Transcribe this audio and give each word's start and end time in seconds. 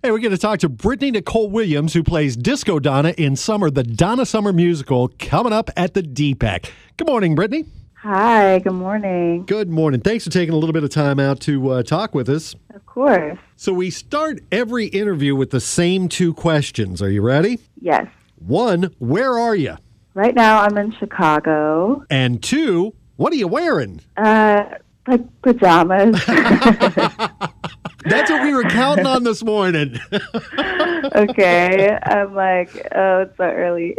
Hey, 0.00 0.12
we're 0.12 0.20
going 0.20 0.30
to 0.30 0.38
talk 0.38 0.60
to 0.60 0.68
Brittany 0.68 1.10
Nicole 1.10 1.50
Williams, 1.50 1.92
who 1.92 2.04
plays 2.04 2.36
Disco 2.36 2.78
Donna 2.78 3.12
in 3.18 3.34
Summer, 3.34 3.68
the 3.68 3.82
Donna 3.82 4.24
Summer 4.24 4.52
musical, 4.52 5.08
coming 5.18 5.52
up 5.52 5.70
at 5.76 5.94
the 5.94 6.04
DPAC. 6.04 6.70
Good 6.96 7.08
morning, 7.08 7.34
Brittany. 7.34 7.64
Hi, 7.94 8.60
good 8.60 8.74
morning. 8.74 9.44
Good 9.44 9.68
morning. 9.68 10.00
Thanks 10.00 10.22
for 10.22 10.30
taking 10.30 10.54
a 10.54 10.56
little 10.56 10.72
bit 10.72 10.84
of 10.84 10.90
time 10.90 11.18
out 11.18 11.40
to 11.40 11.70
uh, 11.70 11.82
talk 11.82 12.14
with 12.14 12.28
us. 12.28 12.54
Of 12.72 12.86
course. 12.86 13.40
So, 13.56 13.72
we 13.72 13.90
start 13.90 14.38
every 14.52 14.86
interview 14.86 15.34
with 15.34 15.50
the 15.50 15.60
same 15.60 16.08
two 16.08 16.32
questions. 16.32 17.02
Are 17.02 17.10
you 17.10 17.20
ready? 17.20 17.58
Yes. 17.80 18.06
One, 18.36 18.94
where 19.00 19.36
are 19.36 19.56
you? 19.56 19.78
Right 20.14 20.36
now 20.36 20.60
I'm 20.62 20.78
in 20.78 20.92
Chicago. 20.92 22.04
And 22.08 22.40
two, 22.40 22.94
what 23.16 23.32
are 23.32 23.36
you 23.36 23.48
wearing? 23.48 24.00
Uh 24.16 24.62
like 25.08 25.42
pajamas. 25.42 26.22
That's 28.08 28.30
what 28.30 28.42
we 28.42 28.54
were 28.54 28.64
counting 28.64 29.06
on 29.06 29.24
this 29.24 29.44
morning. 29.44 29.98
okay. 31.14 31.98
I'm 32.02 32.34
like, 32.34 32.70
oh, 32.94 33.22
it's 33.22 33.36
so 33.36 33.44
early. 33.44 33.96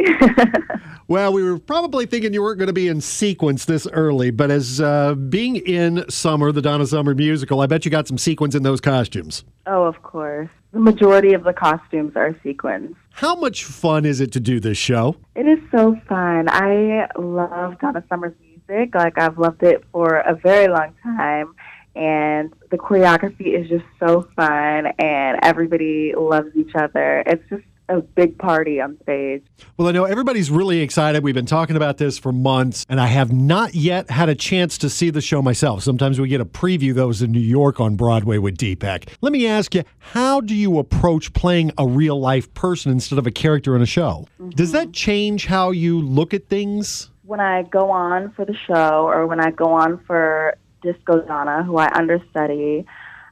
well, 1.08 1.32
we 1.32 1.42
were 1.42 1.58
probably 1.58 2.06
thinking 2.06 2.34
you 2.34 2.42
weren't 2.42 2.58
going 2.58 2.66
to 2.66 2.72
be 2.72 2.88
in 2.88 3.00
sequence 3.00 3.64
this 3.64 3.86
early, 3.92 4.30
but 4.30 4.50
as 4.50 4.80
uh, 4.80 5.14
being 5.14 5.56
in 5.56 6.08
Summer, 6.10 6.52
the 6.52 6.62
Donna 6.62 6.86
Summer 6.86 7.14
musical, 7.14 7.60
I 7.60 7.66
bet 7.66 7.84
you 7.84 7.90
got 7.90 8.08
some 8.08 8.18
sequins 8.18 8.54
in 8.54 8.62
those 8.62 8.80
costumes. 8.80 9.44
oh, 9.66 9.84
of 9.84 10.02
course. 10.02 10.48
The 10.72 10.78
majority 10.78 11.32
of 11.32 11.42
the 11.42 11.52
costumes 11.52 12.12
are 12.14 12.36
sequins. 12.44 12.94
How 13.10 13.34
much 13.34 13.64
fun 13.64 14.04
is 14.04 14.20
it 14.20 14.30
to 14.32 14.40
do 14.40 14.60
this 14.60 14.78
show? 14.78 15.16
It 15.34 15.46
is 15.46 15.58
so 15.72 15.96
fun. 16.08 16.48
I 16.48 17.08
love 17.18 17.78
Donna 17.80 18.04
Summer's 18.08 18.34
music. 18.40 18.94
Like 18.94 19.18
I've 19.18 19.36
loved 19.36 19.64
it 19.64 19.82
for 19.90 20.18
a 20.18 20.36
very 20.36 20.68
long 20.68 20.94
time. 21.02 21.54
And 22.00 22.54
the 22.70 22.78
choreography 22.78 23.54
is 23.54 23.68
just 23.68 23.84
so 23.98 24.26
fun 24.34 24.86
and 24.98 25.38
everybody 25.42 26.14
loves 26.16 26.48
each 26.56 26.74
other. 26.74 27.22
It's 27.26 27.46
just 27.50 27.62
a 27.90 28.00
big 28.00 28.38
party 28.38 28.80
on 28.80 28.96
stage. 29.02 29.42
Well, 29.76 29.86
I 29.86 29.92
know 29.92 30.04
everybody's 30.04 30.50
really 30.50 30.80
excited. 30.80 31.22
We've 31.22 31.34
been 31.34 31.44
talking 31.44 31.76
about 31.76 31.98
this 31.98 32.18
for 32.18 32.32
months, 32.32 32.86
and 32.88 33.00
I 33.00 33.08
have 33.08 33.32
not 33.32 33.74
yet 33.74 34.08
had 34.10 34.30
a 34.30 34.34
chance 34.34 34.78
to 34.78 34.88
see 34.88 35.10
the 35.10 35.20
show 35.20 35.42
myself. 35.42 35.82
Sometimes 35.82 36.18
we 36.18 36.28
get 36.28 36.40
a 36.40 36.46
preview 36.46 36.94
those 36.94 37.20
in 37.20 37.32
New 37.32 37.38
York 37.38 37.80
on 37.80 37.96
Broadway 37.96 38.38
with 38.38 38.56
DPAC. 38.56 39.08
Let 39.20 39.32
me 39.32 39.46
ask 39.46 39.74
you, 39.74 39.82
how 39.98 40.40
do 40.40 40.54
you 40.54 40.78
approach 40.78 41.34
playing 41.34 41.72
a 41.76 41.86
real 41.86 42.18
life 42.18 42.54
person 42.54 42.92
instead 42.92 43.18
of 43.18 43.26
a 43.26 43.32
character 43.32 43.76
in 43.76 43.82
a 43.82 43.86
show? 43.86 44.26
Does 44.50 44.72
that 44.72 44.84
mm-hmm. 44.84 44.92
change 44.92 45.46
how 45.46 45.70
you 45.70 46.00
look 46.00 46.32
at 46.32 46.48
things? 46.48 47.10
when 47.30 47.38
I 47.38 47.62
go 47.62 47.92
on 47.92 48.32
for 48.32 48.44
the 48.44 48.56
show 48.66 49.06
or 49.06 49.24
when 49.28 49.38
I 49.38 49.52
go 49.52 49.66
on 49.66 50.02
for 50.04 50.56
Disco 50.82 51.20
Donna, 51.22 51.62
who 51.62 51.76
I 51.76 51.90
understudy, 51.94 52.86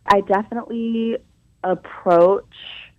I 0.06 0.20
definitely 0.22 1.18
approach 1.62 2.44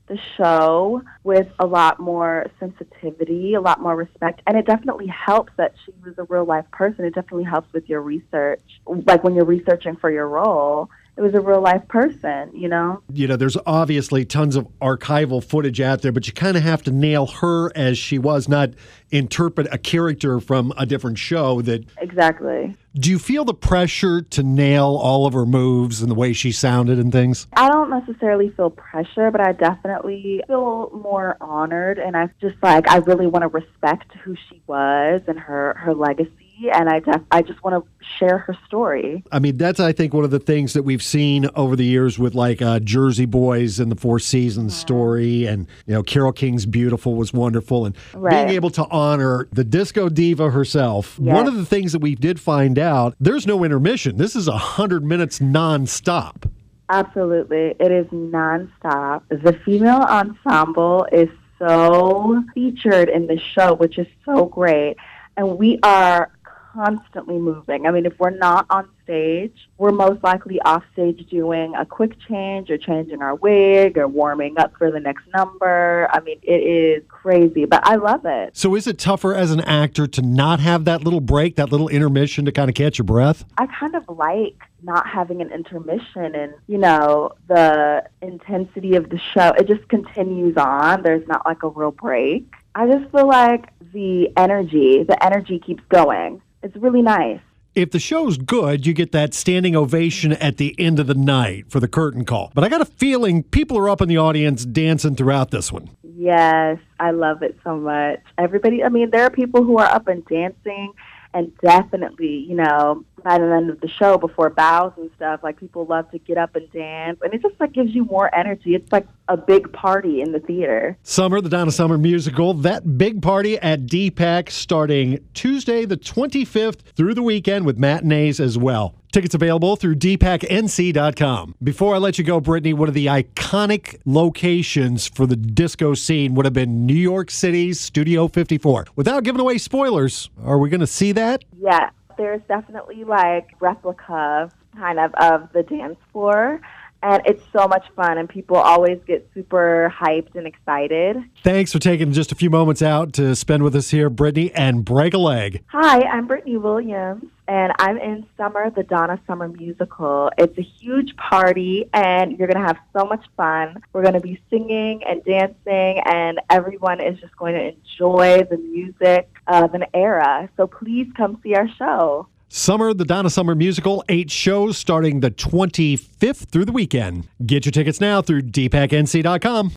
the 0.08 0.17
show 0.38 1.03
with 1.23 1.47
a 1.59 1.66
lot 1.66 2.00
more 2.00 2.47
sensitivity, 2.59 3.53
a 3.53 3.61
lot 3.61 3.80
more 3.80 3.95
respect, 3.95 4.42
and 4.47 4.58
it 4.58 4.66
definitely 4.66 5.08
helps 5.08 5.53
that 5.58 5.73
she 5.86 5.94
was 6.03 6.16
a 6.17 6.23
real 6.23 6.45
life 6.45 6.66
person. 6.72 7.05
It 7.05 7.14
definitely 7.14 7.44
helps 7.44 7.72
with 7.73 7.88
your 7.88 8.02
research, 8.02 8.61
like 8.86 9.23
when 9.23 9.36
you're 9.36 9.45
researching 9.45 9.95
for 9.95 10.11
your 10.11 10.27
role. 10.27 10.89
It 11.20 11.23
was 11.23 11.34
a 11.34 11.42
real 11.42 11.59
life 11.59 11.86
person, 11.89 12.50
you 12.53 12.70
know? 12.70 13.03
You 13.12 13.28
know, 13.28 13.36
there's 13.36 13.58
obviously 13.66 14.23
tons 14.23 14.56
of 14.56 14.70
archival 14.81 15.44
footage 15.44 15.81
out 15.81 16.02
there, 16.02 16.14
but 16.14 16.28
you 16.28 16.31
kind 16.31 16.56
of 16.56 16.64
have 16.64 16.81
to 16.84 16.92
nail 16.92 17.26
her 17.26 17.76
as 17.76 17.98
she 17.98 18.17
was, 18.17 18.48
not 18.48 18.70
interpret 19.11 19.67
a 19.70 19.78
character 19.78 20.39
from 20.39 20.72
a 20.78 20.86
different 20.86 21.17
show 21.17 21.61
that 21.64 21.84
Exactly. 21.98 22.73
Do 22.95 23.09
you 23.09 23.20
feel 23.20 23.44
the 23.44 23.53
pressure 23.53 24.22
to 24.22 24.44
nail 24.44 24.86
all 24.86 25.26
of 25.26 25.34
her 25.34 25.45
moves 25.45 26.02
and 26.02 26.09
the 26.09 26.16
way 26.16 26.31
she 26.31 26.53
sounded 26.53 26.98
and 27.00 27.11
things? 27.11 27.48
I 27.54 27.70
don't 27.70 27.89
necessarily 27.89 28.50
feel 28.52 28.70
pressure, 28.70 29.30
but 29.30 29.42
I 29.42 29.52
definitely 29.52 30.42
feel 30.48 30.89
more 31.04 31.38
honored, 31.42 32.00
and 32.00 32.16
I 32.16 32.30
just 32.42 32.56
like 32.64 32.89
I 32.89 32.98
really 32.98 33.28
want 33.28 33.44
to 33.44 33.48
respect 33.48 34.11
who 34.23 34.36
she 34.50 34.61
was 34.67 35.22
and 35.28 35.38
her 35.38 35.76
her 35.76 35.94
legacy, 35.94 36.48
and 36.73 36.89
I 36.89 36.99
def- 36.99 37.21
I 37.31 37.42
just 37.42 37.64
want 37.64 37.83
to 37.83 38.05
share 38.17 38.37
her 38.39 38.58
story. 38.65 39.23
I 39.31 39.39
mean, 39.39 39.58
that's 39.58 39.80
I 39.80 39.92
think 39.92 40.14
one 40.14 40.23
of 40.23 40.31
the 40.31 40.39
things 40.39 40.73
that 40.73 40.83
we've 40.83 41.02
seen 41.03 41.47
over 41.55 41.75
the 41.75 41.86
years 41.86 42.17
with 42.20 42.36
like 42.36 42.61
uh, 42.61 42.80
Jersey 42.80 43.25
Boys 43.25 43.80
and 43.80 43.92
the 43.92 43.95
Four 43.95 44.20
Seasons 44.20 44.75
story, 44.75 45.45
and 45.45 45.67
you 45.86 45.93
know 45.93 46.03
Carole 46.03 46.31
King's 46.31 46.65
Beautiful 46.65 47.15
was 47.15 47.31
wonderful, 47.33 47.86
and 47.86 47.95
Right. 48.14 48.31
being 48.48 48.55
able 48.55 48.69
to 48.71 48.86
honor 48.89 49.48
the 49.53 49.64
disco 49.64 50.09
diva 50.09 50.49
herself. 50.49 51.17
Yes. 51.21 51.33
One 51.36 51.48
of 51.48 51.55
the 51.55 51.65
things 51.65 51.92
that 51.93 51.99
we 51.99 52.15
did 52.15 52.39
find 52.39 52.77
out, 52.80 53.15
there's 53.19 53.45
no 53.48 53.64
intermission. 53.64 54.17
This 54.17 54.36
is 54.36 54.48
a 54.48 54.58
hundred 54.58 55.03
minutes 55.05 55.39
nonstop. 55.39 56.49
Absolutely, 56.92 57.75
it 57.80 57.92
is 57.92 58.08
nonstop. 58.08 59.21
The 59.30 59.53
female 59.64 60.02
ensemble 60.02 61.05
is 61.11 61.30
so 61.59 62.43
featured 62.53 63.09
in 63.09 63.27
the 63.27 63.37
show, 63.37 63.75
which 63.75 63.98
is 63.99 64.08
so 64.25 64.45
great, 64.45 64.95
and 65.37 65.58
we 65.58 65.77
are 65.83 66.31
constantly 66.73 67.37
moving. 67.37 67.85
I 67.85 67.91
mean, 67.91 68.05
if 68.05 68.19
we're 68.19 68.30
not 68.30 68.65
on 68.69 68.89
stage, 69.03 69.55
we're 69.77 69.91
most 69.91 70.23
likely 70.23 70.61
off 70.61 70.83
stage 70.93 71.27
doing 71.30 71.73
a 71.75 71.85
quick 71.85 72.13
change 72.27 72.69
or 72.69 72.77
changing 72.77 73.21
our 73.21 73.35
wig 73.35 73.97
or 73.97 74.07
warming 74.07 74.59
up 74.59 74.73
for 74.77 74.91
the 74.91 74.99
next 74.99 75.23
number. 75.35 76.07
I 76.11 76.19
mean, 76.19 76.39
it 76.43 76.61
is 76.61 77.03
crazy, 77.07 77.65
but 77.65 77.85
I 77.85 77.95
love 77.95 78.25
it. 78.25 78.55
So 78.55 78.75
is 78.75 78.87
it 78.87 78.99
tougher 78.99 79.33
as 79.33 79.52
an 79.52 79.61
actor 79.61 80.07
to 80.07 80.21
not 80.21 80.59
have 80.59 80.85
that 80.85 81.03
little 81.03 81.21
break, 81.21 81.55
that 81.55 81.71
little 81.71 81.89
intermission 81.89 82.45
to 82.45 82.52
kind 82.52 82.69
of 82.69 82.75
catch 82.75 82.97
your 82.97 83.05
breath? 83.05 83.45
I 83.57 83.65
kind 83.67 83.95
of 83.95 84.07
like 84.07 84.57
not 84.83 85.07
having 85.07 85.41
an 85.41 85.51
intermission 85.51 86.36
and, 86.36 86.53
you 86.67 86.77
know, 86.77 87.31
the 87.47 88.03
intensity 88.21 88.95
of 88.95 89.09
the 89.09 89.19
show. 89.33 89.51
It 89.57 89.67
just 89.67 89.87
continues 89.89 90.55
on. 90.57 91.03
There's 91.03 91.27
not 91.27 91.45
like 91.45 91.63
a 91.63 91.69
real 91.69 91.91
break. 91.91 92.53
I 92.75 92.87
just 92.87 93.11
feel 93.11 93.27
like 93.27 93.69
the 93.91 94.31
energy, 94.37 95.03
the 95.03 95.21
energy 95.23 95.59
keeps 95.59 95.83
going. 95.89 96.41
It's 96.64 96.75
really 96.75 97.02
nice. 97.02 97.39
If 97.75 97.92
the 97.92 97.99
show's 97.99 98.37
good, 98.37 98.86
you 98.86 98.93
get 98.93 99.11
that 99.11 99.33
standing 99.33 99.75
ovation 99.75 100.33
at 100.33 100.58
the 100.58 100.75
end 100.80 100.99
of 100.99 101.08
the 101.08 101.14
night 101.14 101.70
for 101.70 101.80
the 101.80 101.87
curtain 101.87 102.25
call. 102.25 102.52
But 102.55 102.64
I 102.64 102.70
got 102.70 102.81
a 102.81 102.86
feeling 102.86 103.43
people 103.43 103.77
are 103.77 103.87
up 103.87 104.02
in 104.02 104.09
the 104.09 104.17
audience 104.17 104.65
dancing 104.65 105.15
throughout 105.15 105.52
this 105.52 105.71
one. 105.71 105.89
Yes, 106.03 106.80
I 106.99 107.11
love 107.11 107.43
it 107.43 107.58
so 107.64 107.77
much. 107.77 108.19
Everybody, 108.37 108.83
I 108.83 108.89
mean, 108.89 109.11
there 109.11 109.23
are 109.23 109.30
people 109.30 109.64
who 109.64 109.77
are 109.77 109.86
up 109.86 110.08
and 110.08 110.25
dancing, 110.25 110.93
and 111.33 111.55
definitely, 111.59 112.45
you 112.49 112.55
know, 112.55 113.05
by 113.23 113.37
the 113.37 113.45
end 113.45 113.69
of 113.69 113.80
the 113.81 113.87
show, 113.87 114.17
before 114.17 114.49
bows 114.49 114.92
and 114.98 115.11
stuff, 115.15 115.42
like 115.43 115.59
people 115.59 115.86
love 115.86 116.09
to 116.11 116.17
get 116.17 116.37
up 116.37 116.55
and 116.55 116.69
dance, 116.71 117.19
and 117.21 117.33
it 117.33 117.42
just 117.42 117.59
like 117.59 117.71
gives 117.71 117.93
you 117.93 118.03
more 118.03 118.33
energy. 118.36 118.75
It's 118.75 118.92
like 118.92 119.08
a 119.30 119.38
big 119.38 119.72
party 119.72 120.22
in 120.22 120.32
the 120.32 120.40
theater. 120.40 120.98
Summer, 121.04 121.40
the 121.40 121.50
Donna 121.50 121.72
Summer 121.72 121.98
musical, 121.98 122.54
that 122.56 122.98
big 122.98 123.22
party 123.22 123.58
at 123.60 123.86
DPAC 123.86 124.50
starting 124.50 125.23
Tuesday 125.34 125.86
the 125.86 125.98
25th 125.98 126.82
through 126.95 127.14
the 127.14 127.22
weekend 127.22 127.66
with 127.66 127.78
matinees 127.78 128.40
as 128.40 128.57
well. 128.57 128.95
Tickets 129.12 129.34
available 129.34 129.75
through 129.75 129.95
dpacnc.com. 129.95 131.56
Before 131.63 131.95
I 131.95 131.98
let 131.98 132.18
you 132.18 132.24
go, 132.24 132.40
Brittany, 132.40 132.74
one 132.74 132.88
of 132.88 132.94
the 132.94 133.07
iconic 133.07 134.00
locations 134.06 135.07
for 135.07 135.25
the 135.25 135.36
disco 135.36 135.94
scene 135.94 136.36
would 136.36 136.46
have 136.46 136.54
been 136.54 136.86
New 136.86 136.94
York 136.94 137.31
City's 137.31 137.80
Studio 137.80 138.28
54. 138.28 138.88
Without 138.96 139.24
giving 139.24 139.42
away 139.42 139.57
spoilers, 139.57 140.30
are 140.44 140.57
we 140.57 140.69
going 140.69 140.80
to 140.80 140.88
see 140.88 141.12
that? 141.13 141.44
Yeah, 141.60 141.90
there's 142.18 142.42
definitely 142.48 143.04
like 143.04 143.50
replica 143.60 144.51
kind 144.78 145.00
of 145.00 145.13
of 145.16 145.51
the 145.54 145.63
dance 145.63 145.98
floor. 146.12 146.62
And 147.01 147.21
it's 147.25 147.44
so 147.54 147.65
much 147.68 147.86
fun, 147.95 148.18
and 148.18 148.27
people 148.27 148.57
always 148.57 149.00
get 149.07 149.30
super 149.33 149.94
hyped 149.98 150.36
and 150.36 150.45
excited. 150.45 151.18
Thanks 151.44 151.71
for 151.71 151.80
taking 151.80 152.12
just 152.12 152.33
a 152.33 152.36
few 152.36 152.50
moments 152.50 152.81
out 152.81 153.13
to 153.13 153.36
spend 153.36 153.63
with 153.63 153.74
us 153.75 153.89
here, 153.89 154.10
Brittany, 154.10 154.51
and 154.54 154.83
break 154.83 155.13
a 155.13 155.18
leg. 155.18 155.63
Hi, 155.68 156.01
I'm 156.01 156.27
Brittany 156.27 156.57
Williams, 156.57 157.24
and 157.48 157.71
I'm 157.80 157.98
in 157.98 158.25
Summer, 158.36 158.69
the 158.69 158.83
Donna 158.83 159.18
Summer 159.25 159.48
musical. 159.48 160.30
It's 160.38 160.57
a 160.57 160.62
huge 160.62 161.15
party, 161.15 161.89
and 161.94 162.38
you're 162.38 162.50
going 162.50 162.62
to 162.62 162.68
have 162.68 162.80
so 162.92 163.06
much 163.06 163.24
fun. 163.38 163.81
We're 163.94 164.04
going 164.04 164.16
to 164.16 164.19
be 164.19 164.42
singing 164.50 165.01
and 165.07 165.24
dancing, 165.24 166.01
and 166.06 166.42
everyone 166.50 167.00
is 167.00 167.18
just 167.22 167.36
going 167.38 167.54
to 167.54 167.74
enjoy 167.75 168.44
the 168.50 168.57
music 168.57 169.30
of 169.48 169.74
an 169.74 169.86
era. 169.94 170.50
So 170.57 170.68
please 170.68 171.07
come 171.16 171.40
see 171.44 171.56
our 171.56 171.69
show. 171.78 172.28
Summer, 172.51 172.96
the 172.96 173.06
Donna 173.06 173.30
Summer 173.30 173.54
musical, 173.54 174.04
eight 174.10 174.31
shows 174.31 174.75
starting 174.75 175.19
the 175.19 175.30
25th 175.30 176.50
through 176.50 176.66
the 176.66 176.72
weekend. 176.72 177.28
Get 177.46 177.63
your 177.63 177.72
tickets 177.72 178.01
now 178.01 178.24
through 178.24 178.42
dpacnc.com. 178.42 179.68